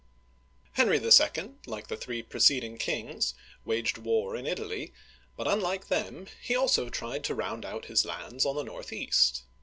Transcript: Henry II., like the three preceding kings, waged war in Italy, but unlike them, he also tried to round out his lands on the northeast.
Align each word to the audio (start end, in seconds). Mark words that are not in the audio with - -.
Henry 0.71 0.97
II., 0.99 1.51
like 1.67 1.85
the 1.85 1.95
three 1.95 2.23
preceding 2.23 2.79
kings, 2.79 3.35
waged 3.65 3.99
war 3.99 4.35
in 4.35 4.47
Italy, 4.47 4.93
but 5.37 5.47
unlike 5.47 5.89
them, 5.89 6.25
he 6.41 6.55
also 6.55 6.89
tried 6.89 7.23
to 7.25 7.35
round 7.35 7.63
out 7.65 7.85
his 7.85 8.03
lands 8.03 8.43
on 8.43 8.55
the 8.55 8.63
northeast. 8.63 9.43